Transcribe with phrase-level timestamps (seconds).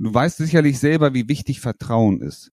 [0.00, 2.52] Du weißt sicherlich selber, wie wichtig Vertrauen ist.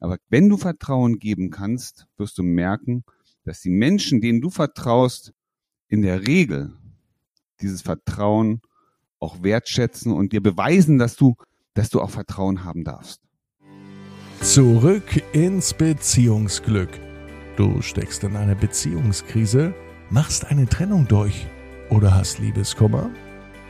[0.00, 3.04] Aber wenn du Vertrauen geben kannst, wirst du merken,
[3.44, 5.32] dass die Menschen, denen du vertraust,
[5.88, 6.72] in der Regel
[7.60, 8.60] dieses Vertrauen
[9.18, 11.36] auch wertschätzen und dir beweisen, dass du,
[11.74, 13.20] dass du auch Vertrauen haben darfst.
[14.40, 16.88] Zurück ins Beziehungsglück.
[17.56, 19.74] Du steckst in einer Beziehungskrise,
[20.08, 21.46] machst eine Trennung durch
[21.90, 23.10] oder hast Liebeskummer?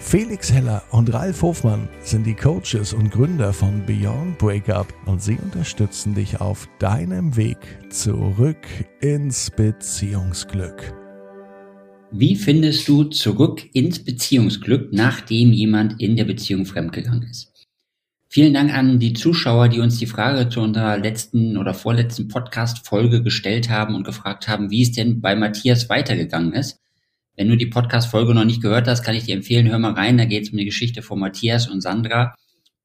[0.02, 5.36] Felix Heller und Ralf Hofmann sind die Coaches und Gründer von Beyond Breakup und sie
[5.36, 7.58] unterstützen dich auf deinem Weg
[7.90, 8.66] zurück
[9.00, 10.94] ins Beziehungsglück.
[12.10, 17.52] Wie findest du zurück ins Beziehungsglück, nachdem jemand in der Beziehung fremdgegangen ist?
[18.28, 23.22] Vielen Dank an die Zuschauer, die uns die Frage zu unserer letzten oder vorletzten Podcast-Folge
[23.22, 26.80] gestellt haben und gefragt haben, wie es denn bei Matthias weitergegangen ist.
[27.40, 30.18] Wenn du die Podcast-Folge noch nicht gehört hast, kann ich dir empfehlen, hör mal rein.
[30.18, 32.34] Da geht es um die Geschichte von Matthias und Sandra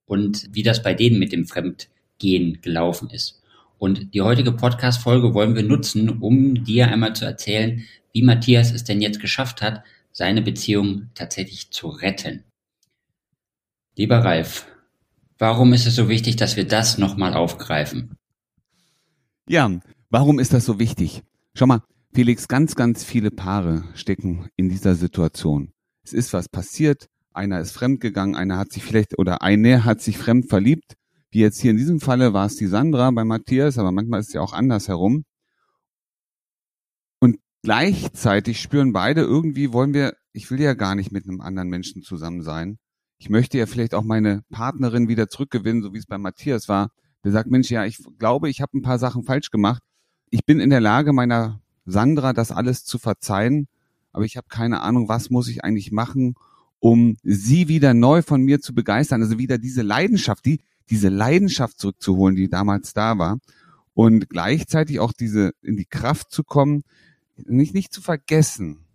[0.06, 3.44] und wie das bei denen mit dem Fremdgehen gelaufen ist.
[3.80, 8.86] Und die heutige Podcast-Folge wollen wir nutzen, um dir einmal zu erzählen, wie Matthias es
[8.86, 12.46] denn jetzt geschafft hat, seine Beziehung tatsächlich zu retten.
[13.98, 14.68] Lieber Ralf,
[15.38, 18.16] warum ist es so wichtig, dass wir das nochmal aufgreifen?
[19.50, 19.70] Ja,
[20.10, 21.24] warum ist das so wichtig?
[21.56, 21.82] Schau mal,
[22.16, 25.74] Felix, ganz, ganz viele Paare stecken in dieser Situation.
[26.02, 30.18] Es ist was passiert, einer ist fremdgegangen, einer hat sich vielleicht oder eine hat sich
[30.18, 30.94] fremd verliebt.
[31.30, 34.28] Wie jetzt hier in diesem Falle war es die Sandra bei Matthias, aber manchmal ist
[34.28, 35.26] es ja auch andersherum.
[37.20, 41.68] Und gleichzeitig spüren beide irgendwie wollen wir, ich will ja gar nicht mit einem anderen
[41.68, 42.78] Menschen zusammen sein.
[43.18, 46.92] Ich möchte ja vielleicht auch meine Partnerin wieder zurückgewinnen, so wie es bei Matthias war.
[47.26, 49.84] Der sagt, Mensch, ja, ich glaube, ich habe ein paar Sachen falsch gemacht.
[50.30, 53.68] Ich bin in der Lage, meiner Sandra das alles zu verzeihen,
[54.12, 56.36] aber ich habe keine Ahnung, was muss ich eigentlich machen,
[56.80, 61.80] um sie wieder neu von mir zu begeistern, also wieder diese Leidenschaft, die diese Leidenschaft
[61.80, 63.40] zurückzuholen, die damals da war
[63.94, 66.84] und gleichzeitig auch diese in die Kraft zu kommen,
[67.38, 68.86] nicht nicht zu vergessen,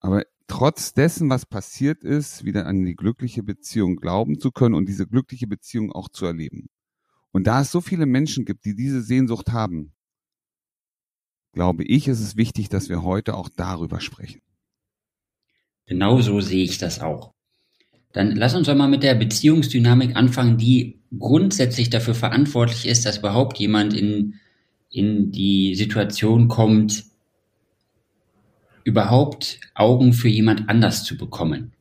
[0.00, 4.88] aber trotz dessen, was passiert ist, wieder an die glückliche Beziehung glauben zu können und
[4.88, 6.68] diese glückliche Beziehung auch zu erleben.
[7.30, 9.92] Und da es so viele Menschen gibt, die diese Sehnsucht haben,
[11.52, 14.40] glaube ich, ist es wichtig, dass wir heute auch darüber sprechen.
[15.86, 17.32] Genau so sehe ich das auch.
[18.12, 23.18] Dann lass uns doch mal mit der Beziehungsdynamik anfangen, die grundsätzlich dafür verantwortlich ist, dass
[23.18, 24.34] überhaupt jemand in,
[24.90, 27.04] in die Situation kommt,
[28.84, 31.72] überhaupt Augen für jemand anders zu bekommen.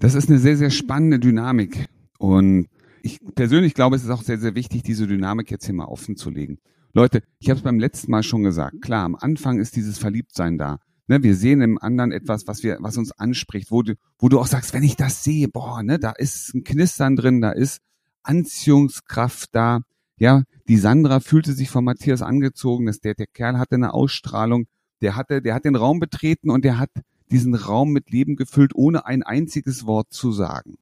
[0.00, 1.86] Das ist eine sehr, sehr spannende Dynamik.
[2.18, 2.68] Und
[3.02, 6.16] ich persönlich glaube, es ist auch sehr, sehr wichtig, diese Dynamik jetzt hier mal offen
[6.16, 6.58] zu legen.
[6.96, 8.80] Leute, ich habe es beim letzten Mal schon gesagt.
[8.80, 10.78] Klar, am Anfang ist dieses Verliebtsein da.
[11.08, 14.40] Ne, wir sehen im anderen etwas, was wir, was uns anspricht, wo du, wo du
[14.40, 17.82] auch sagst, wenn ich das sehe, boah, ne, da ist ein Knistern drin, da ist
[18.22, 19.82] Anziehungskraft da.
[20.16, 24.64] Ja, die Sandra fühlte sich von Matthias angezogen, dass der, der Kerl hatte eine Ausstrahlung,
[25.02, 26.90] der hatte, der hat den Raum betreten und der hat
[27.30, 30.76] diesen Raum mit Leben gefüllt, ohne ein einziges Wort zu sagen.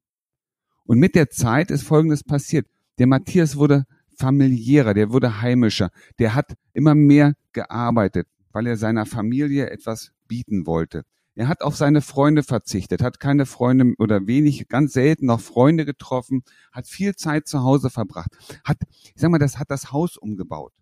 [0.86, 2.68] Und mit der Zeit ist Folgendes passiert.
[2.98, 3.84] Der Matthias wurde
[4.18, 10.66] familiärer, der wurde heimischer, der hat immer mehr gearbeitet, weil er seiner Familie etwas bieten
[10.66, 11.04] wollte.
[11.36, 15.84] Er hat auf seine Freunde verzichtet, hat keine Freunde oder wenig, ganz selten noch Freunde
[15.84, 18.30] getroffen, hat viel Zeit zu Hause verbracht,
[18.62, 20.72] hat, ich sag mal, das hat das Haus umgebaut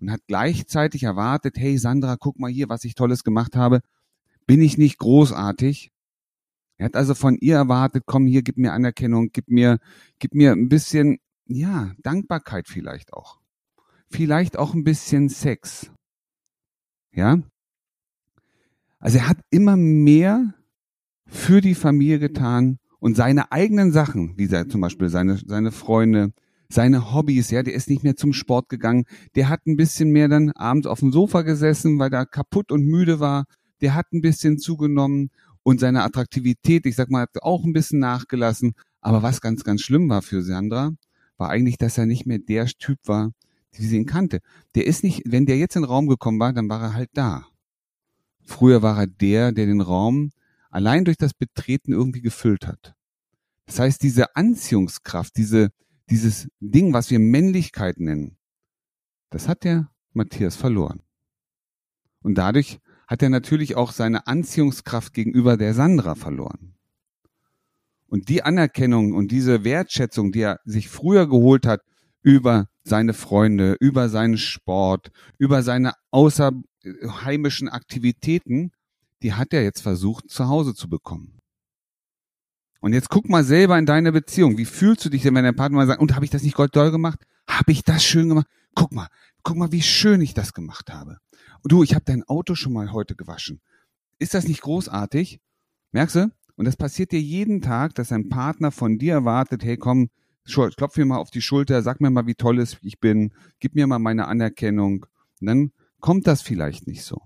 [0.00, 3.80] und hat gleichzeitig erwartet, hey Sandra, guck mal hier, was ich Tolles gemacht habe.
[4.46, 5.90] Bin ich nicht großartig?
[6.78, 9.78] Er hat also von ihr erwartet, komm hier, gib mir Anerkennung, gib mir,
[10.20, 13.40] gib mir ein bisschen ja, Dankbarkeit vielleicht auch.
[14.10, 15.90] Vielleicht auch ein bisschen Sex.
[17.12, 17.38] Ja?
[18.98, 20.54] Also er hat immer mehr
[21.26, 26.32] für die Familie getan und seine eigenen Sachen, wie zum Beispiel seine, seine Freunde,
[26.68, 29.04] seine Hobbys, ja, der ist nicht mehr zum Sport gegangen,
[29.34, 32.84] der hat ein bisschen mehr dann abends auf dem Sofa gesessen, weil er kaputt und
[32.84, 33.44] müde war,
[33.80, 35.30] der hat ein bisschen zugenommen
[35.62, 38.72] und seine Attraktivität, ich sag mal, hat auch ein bisschen nachgelassen.
[39.00, 40.92] Aber was ganz, ganz schlimm war für Sandra,
[41.38, 43.32] war eigentlich, dass er nicht mehr der Typ war,
[43.72, 44.40] wie sie ihn kannte.
[44.74, 47.10] Der ist nicht, wenn der jetzt in den Raum gekommen war, dann war er halt
[47.14, 47.46] da.
[48.42, 50.30] Früher war er der, der den Raum
[50.70, 52.94] allein durch das Betreten irgendwie gefüllt hat.
[53.66, 55.70] Das heißt, diese Anziehungskraft, diese,
[56.10, 58.36] dieses Ding, was wir Männlichkeit nennen,
[59.30, 61.02] das hat der Matthias verloren.
[62.22, 66.74] Und dadurch hat er natürlich auch seine Anziehungskraft gegenüber der Sandra verloren.
[68.08, 71.82] Und die Anerkennung und diese Wertschätzung, die er sich früher geholt hat
[72.22, 78.72] über seine Freunde, über seinen Sport, über seine außerheimischen Aktivitäten,
[79.22, 81.38] die hat er jetzt versucht zu Hause zu bekommen.
[82.80, 84.56] Und jetzt guck mal selber in deine Beziehung.
[84.56, 86.54] Wie fühlst du dich denn, wenn dein Partner mal sagt, und habe ich das nicht
[86.54, 87.20] golddoll gemacht?
[87.46, 88.46] Habe ich das schön gemacht?
[88.74, 89.08] Guck mal,
[89.42, 91.18] guck mal, wie schön ich das gemacht habe.
[91.62, 93.60] Und du, ich habe dein Auto schon mal heute gewaschen.
[94.18, 95.40] Ist das nicht großartig?
[95.92, 96.30] Merkst du?
[96.58, 100.08] Und das passiert dir jeden Tag, dass dein Partner von dir erwartet, hey komm,
[100.44, 103.86] klopf mir mal auf die Schulter, sag mir mal, wie toll ich bin, gib mir
[103.86, 105.06] mal meine Anerkennung.
[105.40, 105.70] Und dann
[106.00, 107.22] kommt das vielleicht nicht so.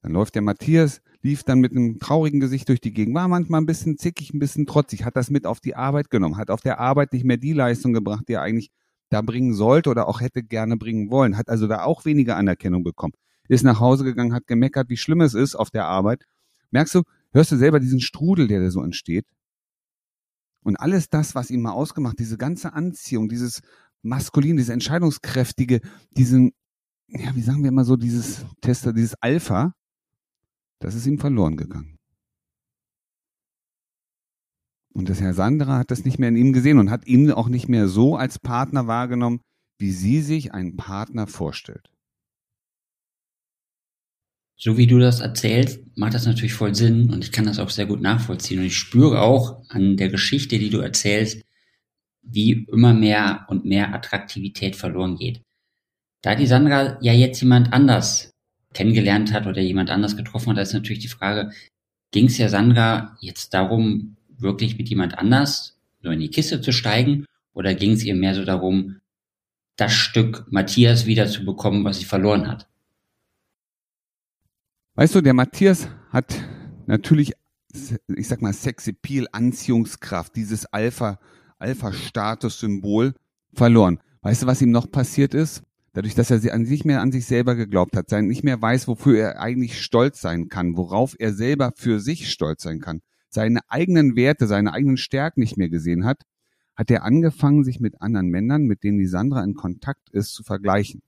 [0.00, 3.60] Dann läuft der Matthias, lief dann mit einem traurigen Gesicht durch die Gegend, war manchmal
[3.60, 6.62] ein bisschen zickig, ein bisschen trotzig, hat das mit auf die Arbeit genommen, hat auf
[6.62, 8.70] der Arbeit nicht mehr die Leistung gebracht, die er eigentlich
[9.10, 12.82] da bringen sollte oder auch hätte gerne bringen wollen, hat also da auch weniger Anerkennung
[12.82, 13.12] bekommen,
[13.48, 16.24] ist nach Hause gegangen, hat gemeckert, wie schlimm es ist auf der Arbeit.
[16.70, 19.26] Merkst du, hörst du selber diesen Strudel, der da so entsteht?
[20.64, 23.62] Und alles das, was ihn mal ausgemacht, diese ganze Anziehung, dieses
[24.02, 25.80] Maskulin, diese Entscheidungskräftige,
[26.10, 26.52] diesen,
[27.08, 29.72] ja, wie sagen wir immer so, dieses Tester, dieses Alpha,
[30.80, 31.98] das ist ihm verloren gegangen.
[34.94, 37.48] Und das Herr Sandra hat das nicht mehr in ihm gesehen und hat ihn auch
[37.48, 39.40] nicht mehr so als Partner wahrgenommen,
[39.78, 41.88] wie sie sich einen Partner vorstellt.
[44.60, 47.70] So wie du das erzählst, macht das natürlich voll Sinn und ich kann das auch
[47.70, 48.58] sehr gut nachvollziehen.
[48.58, 51.42] Und ich spüre auch an der Geschichte, die du erzählst,
[52.22, 55.40] wie immer mehr und mehr Attraktivität verloren geht.
[56.22, 58.32] Da die Sandra ja jetzt jemand anders
[58.74, 61.52] kennengelernt hat oder jemand anders getroffen hat, ist natürlich die Frage,
[62.10, 66.72] ging es ja Sandra jetzt darum, wirklich mit jemand anders so in die Kiste zu
[66.72, 68.98] steigen oder ging es ihr mehr so darum,
[69.76, 72.66] das Stück Matthias wieder zu bekommen, was sie verloren hat?
[74.98, 76.34] Weißt du, der Matthias hat
[76.86, 77.34] natürlich,
[78.08, 81.20] ich sag mal, Sexappeal, Anziehungskraft, dieses Alpha,
[81.60, 83.14] Alpha-Status-Symbol
[83.54, 84.00] verloren.
[84.22, 85.62] Weißt du, was ihm noch passiert ist?
[85.92, 89.18] dadurch, dass er an sich mehr an sich selber geglaubt hat, nicht mehr weiß, wofür
[89.18, 94.16] er eigentlich stolz sein kann, worauf er selber für sich stolz sein kann, seine eigenen
[94.16, 96.22] Werte, seine eigenen Stärken nicht mehr gesehen hat,
[96.74, 100.42] hat er angefangen, sich mit anderen Männern, mit denen die Sandra in Kontakt ist, zu
[100.42, 101.02] vergleichen.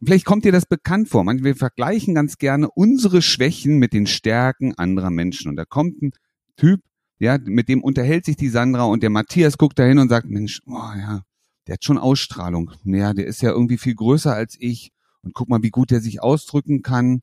[0.00, 1.26] Und vielleicht kommt dir das bekannt vor.
[1.26, 5.48] Wir vergleichen ganz gerne unsere Schwächen mit den Stärken anderer Menschen.
[5.48, 6.12] Und da kommt ein
[6.56, 6.80] Typ,
[7.18, 10.28] ja, mit dem unterhält sich die Sandra und der Matthias guckt da hin und sagt,
[10.28, 11.22] Mensch, oh ja,
[11.66, 12.70] der hat schon Ausstrahlung.
[12.84, 14.92] Naja, der ist ja irgendwie viel größer als ich.
[15.22, 17.20] Und guck mal, wie gut der sich ausdrücken kann.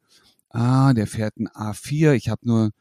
[0.50, 2.72] Ah, der fährt ein A4, ich habe nur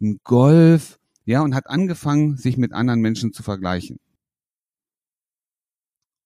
[0.00, 0.98] ein Golf.
[1.24, 3.98] Ja, und hat angefangen, sich mit anderen Menschen zu vergleichen.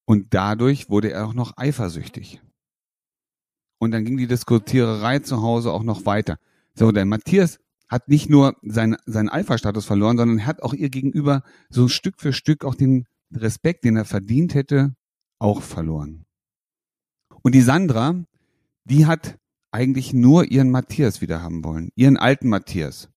[0.07, 2.41] Und dadurch wurde er auch noch eifersüchtig.
[3.79, 6.39] Und dann ging die Diskutiererei zu Hause auch noch weiter.
[6.75, 7.59] So, der Matthias
[7.89, 12.33] hat nicht nur seinen, seinen Alpha-Status verloren, sondern hat auch ihr gegenüber so Stück für
[12.33, 14.95] Stück auch den Respekt, den er verdient hätte,
[15.39, 16.25] auch verloren.
[17.43, 18.25] Und die Sandra,
[18.85, 19.39] die hat
[19.71, 23.09] eigentlich nur ihren Matthias wieder haben wollen, ihren alten Matthias.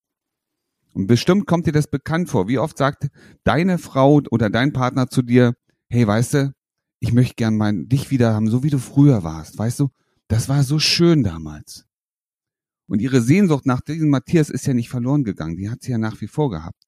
[0.94, 2.48] Und bestimmt kommt dir das bekannt vor.
[2.48, 3.08] Wie oft sagt
[3.44, 5.54] deine Frau oder dein Partner zu dir,
[5.90, 6.54] hey, weißt du,
[7.00, 9.58] ich möchte gern mein, dich wieder haben, so wie du früher warst.
[9.58, 9.90] Weißt du,
[10.30, 11.86] das war so schön damals.
[12.88, 15.58] Und ihre Sehnsucht nach diesem Matthias ist ja nicht verloren gegangen.
[15.58, 16.88] Die hat sie ja nach wie vor gehabt.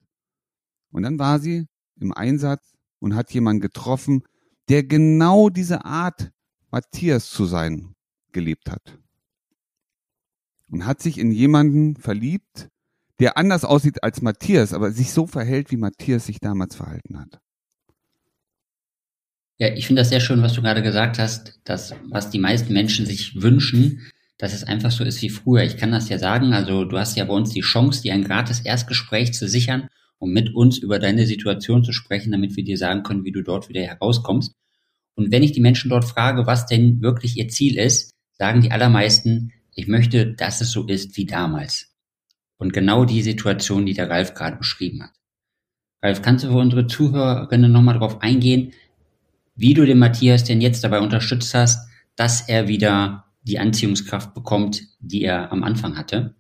[0.92, 1.68] Und dann war sie
[2.00, 4.24] im Einsatz und hat jemanden getroffen,
[4.70, 6.32] der genau diese Art
[6.70, 7.96] Matthias zu sein
[8.32, 9.00] gelebt hat.
[10.70, 12.70] Und hat sich in jemanden verliebt,
[13.20, 17.42] der anders aussieht als Matthias, aber sich so verhält, wie Matthias sich damals verhalten hat.
[19.62, 22.74] Ja, ich finde das sehr schön, was du gerade gesagt hast, dass was die meisten
[22.74, 24.02] Menschen sich wünschen,
[24.40, 25.62] dass es einfach so ist wie früher.
[25.62, 28.24] Ich kann das ja sagen, also du hast ja bei uns die Chance, dir ein
[28.24, 29.88] gratis Erstgespräch zu sichern
[30.22, 33.42] um mit uns über deine Situation zu sprechen, damit wir dir sagen können, wie du
[33.42, 34.54] dort wieder herauskommst.
[35.16, 38.72] Und wenn ich die Menschen dort frage, was denn wirklich ihr Ziel ist, sagen die
[38.72, 41.96] allermeisten, ich möchte, dass es so ist wie damals.
[42.58, 45.14] Und genau die Situation, die der Ralf gerade beschrieben hat.
[46.04, 48.74] Ralf, kannst du für unsere Zuhörerinnen nochmal darauf eingehen,
[49.56, 54.84] wie du den Matthias denn jetzt dabei unterstützt hast, dass er wieder die Anziehungskraft bekommt,
[55.00, 56.36] die er am Anfang hatte?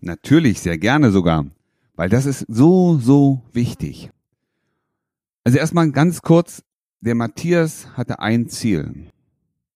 [0.00, 1.46] Natürlich, sehr gerne sogar.
[1.94, 4.10] Weil das ist so, so wichtig.
[5.44, 6.62] Also erstmal ganz kurz,
[7.00, 9.10] der Matthias hatte ein Ziel.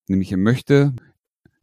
[0.06, 0.94] Nämlich er möchte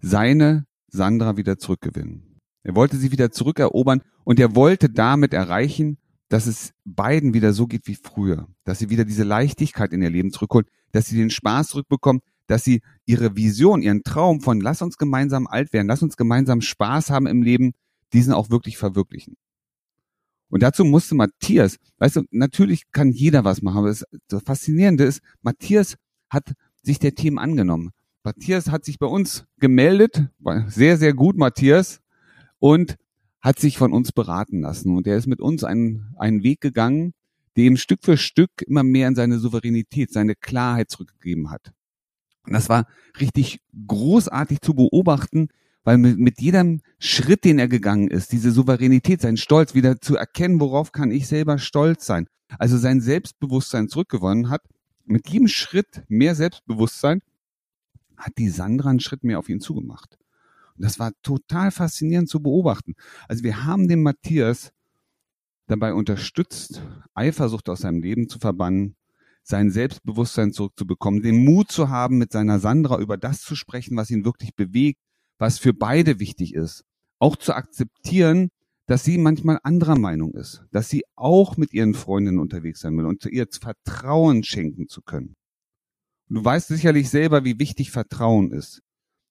[0.02, 2.40] seine Sandra wieder zurückgewinnen.
[2.64, 5.98] Er wollte sie wieder zurückerobern und er wollte damit erreichen,
[6.30, 8.48] dass es beiden wieder so geht wie früher.
[8.64, 12.64] Dass sie wieder diese Leichtigkeit in ihr Leben zurückholen, dass sie den Spaß zurückbekommen, dass
[12.64, 17.10] sie ihre Vision, ihren Traum von lass uns gemeinsam alt werden, lass uns gemeinsam Spaß
[17.10, 17.74] haben im Leben,
[18.14, 19.36] diesen auch wirklich verwirklichen.
[20.50, 25.22] Und dazu musste Matthias, weißt du, natürlich kann jeder was machen, aber das, Faszinierende ist,
[25.42, 25.96] Matthias
[26.30, 27.92] hat sich der Themen angenommen.
[28.24, 30.28] Matthias hat sich bei uns gemeldet,
[30.68, 32.02] sehr, sehr gut, Matthias,
[32.58, 32.98] und
[33.42, 37.14] hat sich von uns beraten lassen und er ist mit uns einen, einen Weg gegangen,
[37.58, 41.74] dem Stück für Stück immer mehr in seine Souveränität, seine Klarheit zurückgegeben hat.
[42.46, 42.88] Und das war
[43.20, 45.50] richtig großartig zu beobachten,
[45.84, 50.16] weil mit, mit jedem Schritt, den er gegangen ist, diese Souveränität, sein Stolz wieder zu
[50.16, 52.28] erkennen, worauf kann ich selber stolz sein,
[52.58, 54.62] also sein Selbstbewusstsein zurückgewonnen hat,
[55.06, 57.22] mit jedem Schritt mehr Selbstbewusstsein,
[58.18, 60.18] hat die Sandra einen Schritt mehr auf ihn zugemacht.
[60.80, 62.96] Das war total faszinierend zu beobachten.
[63.28, 64.72] Also wir haben den Matthias
[65.68, 66.82] dabei unterstützt,
[67.14, 68.96] Eifersucht aus seinem Leben zu verbannen,
[69.44, 74.10] sein Selbstbewusstsein zurückzubekommen, den Mut zu haben, mit seiner Sandra über das zu sprechen, was
[74.10, 75.00] ihn wirklich bewegt,
[75.38, 76.84] was für beide wichtig ist.
[77.20, 78.50] Auch zu akzeptieren,
[78.86, 83.06] dass sie manchmal anderer Meinung ist, dass sie auch mit ihren Freundinnen unterwegs sein will
[83.06, 85.36] und ihr Vertrauen schenken zu können.
[86.28, 88.82] Du weißt sicherlich selber, wie wichtig Vertrauen ist.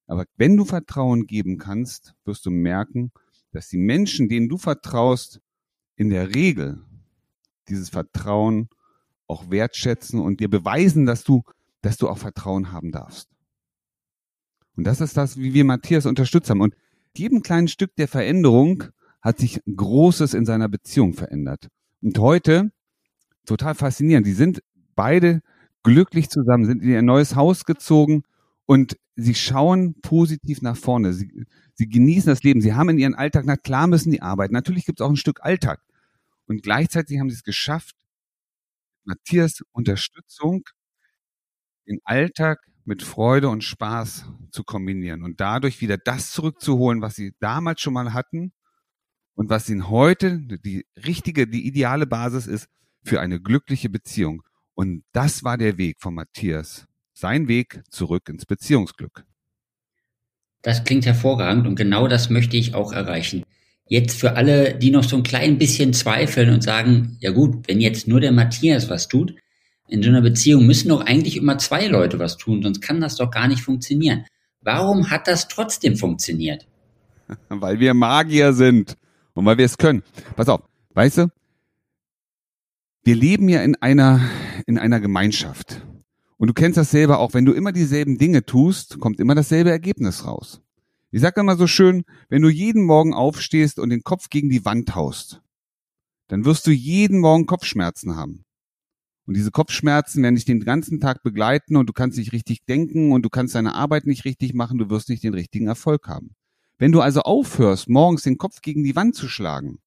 [0.08, 3.12] Aber wenn du Vertrauen geben kannst, wirst du merken,
[3.52, 5.40] dass die Menschen, denen du vertraust,
[5.96, 6.82] in der Regel
[7.68, 8.68] dieses Vertrauen
[9.26, 11.42] auch wertschätzen und dir beweisen, dass du,
[11.82, 13.28] dass du auch Vertrauen haben darfst.
[14.76, 16.62] Und das ist das, wie wir Matthias unterstützt haben.
[16.62, 16.74] Und
[17.14, 18.84] jedem kleinen Stück der Veränderung
[19.20, 21.68] hat sich Großes in seiner Beziehung verändert.
[22.00, 22.70] Und heute,
[23.44, 24.62] total faszinierend, die sind
[24.94, 25.42] beide
[25.82, 28.22] glücklich zusammen, sind in ihr neues Haus gezogen
[28.68, 31.14] und sie schauen positiv nach vorne.
[31.14, 32.60] Sie, sie genießen das Leben.
[32.60, 34.52] Sie haben in ihren Alltag, na klar müssen die arbeiten.
[34.52, 35.80] Natürlich gibt es auch ein Stück Alltag.
[36.44, 37.96] Und gleichzeitig haben sie es geschafft,
[39.04, 40.64] Matthias Unterstützung,
[41.86, 47.34] den Alltag mit Freude und Spaß zu kombinieren und dadurch wieder das zurückzuholen, was sie
[47.40, 48.52] damals schon mal hatten
[49.34, 52.68] und was ihnen heute die richtige, die ideale Basis ist
[53.02, 54.42] für eine glückliche Beziehung.
[54.74, 56.87] Und das war der Weg von Matthias.
[57.20, 59.24] Sein Weg zurück ins Beziehungsglück.
[60.62, 63.42] Das klingt hervorragend und genau das möchte ich auch erreichen.
[63.88, 67.80] Jetzt für alle, die noch so ein klein bisschen zweifeln und sagen, ja gut, wenn
[67.80, 69.34] jetzt nur der Matthias was tut,
[69.88, 73.16] in so einer Beziehung müssen doch eigentlich immer zwei Leute was tun, sonst kann das
[73.16, 74.24] doch gar nicht funktionieren.
[74.60, 76.68] Warum hat das trotzdem funktioniert?
[77.48, 78.94] Weil wir Magier sind
[79.34, 80.04] und weil wir es können.
[80.36, 80.60] Pass auf,
[80.94, 81.32] weißt du,
[83.02, 84.20] wir leben ja in einer,
[84.66, 85.82] in einer Gemeinschaft.
[86.38, 89.70] Und du kennst das selber auch, wenn du immer dieselben Dinge tust, kommt immer dasselbe
[89.70, 90.62] Ergebnis raus.
[91.10, 94.64] Ich sage immer so schön, wenn du jeden Morgen aufstehst und den Kopf gegen die
[94.64, 95.42] Wand haust,
[96.28, 98.44] dann wirst du jeden Morgen Kopfschmerzen haben.
[99.26, 103.12] Und diese Kopfschmerzen werden dich den ganzen Tag begleiten und du kannst nicht richtig denken
[103.12, 106.34] und du kannst deine Arbeit nicht richtig machen, du wirst nicht den richtigen Erfolg haben.
[106.78, 109.80] Wenn du also aufhörst, morgens den Kopf gegen die Wand zu schlagen,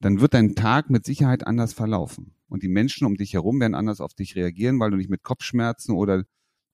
[0.00, 2.34] dann wird dein Tag mit Sicherheit anders verlaufen.
[2.52, 5.22] Und die Menschen um dich herum werden anders auf dich reagieren, weil du nicht mit
[5.22, 6.24] Kopfschmerzen oder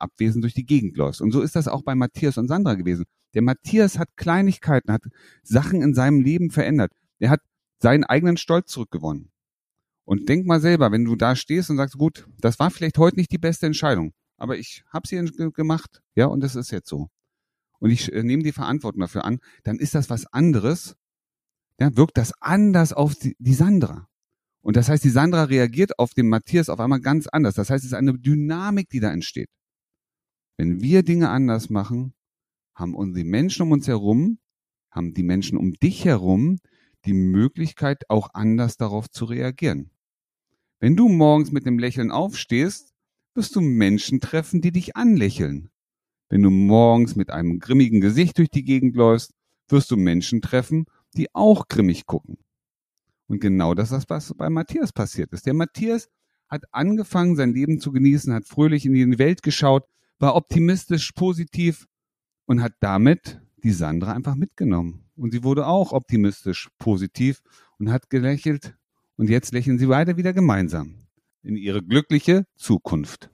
[0.01, 1.21] abwesend durch die Gegend läufst.
[1.21, 3.05] Und so ist das auch bei Matthias und Sandra gewesen.
[3.35, 5.05] Der Matthias hat Kleinigkeiten, hat
[5.45, 6.91] Sachen in seinem Leben verändert.
[7.21, 7.43] Er hat
[7.79, 9.31] seinen eigenen Stolz zurückgewonnen.
[10.03, 13.17] Und denk mal selber, wenn du da stehst und sagst, gut, das war vielleicht heute
[13.17, 17.09] nicht die beste Entscheidung, aber ich habe sie gemacht, ja, und das ist jetzt so.
[17.79, 20.97] Und ich äh, nehme die Verantwortung dafür an, dann ist das was anderes,
[21.79, 24.08] ja, wirkt das anders auf die, die Sandra.
[24.69, 27.55] Und das heißt, die Sandra reagiert auf den Matthias auf einmal ganz anders.
[27.55, 29.49] Das heißt, es ist eine Dynamik, die da entsteht.
[30.59, 32.13] Wenn wir Dinge anders machen,
[32.75, 34.39] haben unsere Menschen um uns herum,
[34.91, 36.59] haben die Menschen um dich herum
[37.07, 39.91] die Möglichkeit, auch anders darauf zu reagieren.
[40.81, 42.93] Wenn du morgens mit dem Lächeln aufstehst,
[43.35, 45.71] wirst du Menschen treffen, die dich anlächeln.
[46.29, 49.33] Wenn du morgens mit einem grimmigen Gesicht durch die Gegend läufst,
[49.69, 50.85] wirst du Menschen treffen,
[51.17, 52.37] die auch grimmig gucken.
[53.29, 55.47] Und genau das ist, was bei Matthias passiert ist.
[55.47, 56.09] Der Matthias
[56.49, 59.85] hat angefangen, sein Leben zu genießen, hat fröhlich in die Welt geschaut,
[60.19, 61.87] war optimistisch, positiv
[62.47, 65.05] und hat damit die Sandra einfach mitgenommen.
[65.15, 67.43] Und sie wurde auch optimistisch, positiv
[67.79, 68.75] und hat gelächelt.
[69.17, 71.07] Und jetzt lächeln sie beide wieder gemeinsam
[71.43, 73.31] in ihre glückliche Zukunft.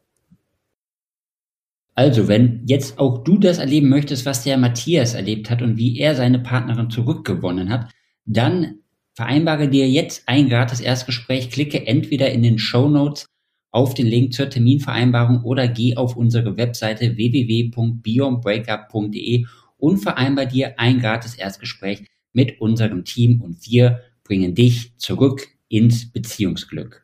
[1.95, 5.99] Also, wenn jetzt auch du das erleben möchtest, was der Matthias erlebt hat und wie
[5.99, 7.93] er seine Partnerin zurückgewonnen hat,
[8.25, 8.81] dann
[9.15, 13.27] vereinbare dir jetzt ein gratis Erstgespräch, klicke entweder in den Show Notes
[13.71, 19.47] auf den Link zur Terminvereinbarung oder geh auf unsere Webseite www.beyondbreakup.de
[19.79, 26.09] und vereinbar dir ein gratis Erstgespräch mit unserem Team und wir bringen dich zurück ins
[26.11, 27.04] Beziehungsglück.